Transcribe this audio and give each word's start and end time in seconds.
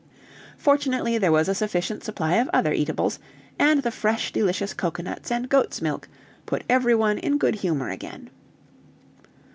Fortunately 0.57 1.19
there 1.19 1.31
was 1.31 1.47
a 1.47 1.53
sufficient 1.53 2.03
supply 2.03 2.33
of 2.37 2.49
other 2.51 2.73
eatables, 2.73 3.19
and 3.59 3.83
the 3.83 3.91
fresh, 3.91 4.31
delicious 4.33 4.73
cocoanuts 4.73 5.29
and 5.29 5.47
goat's 5.47 5.79
milk 5.79 6.09
put 6.47 6.63
every 6.67 6.95
one 6.95 7.19
in 7.19 7.37
good 7.37 7.53
humor 7.57 7.91
again. 7.91 8.31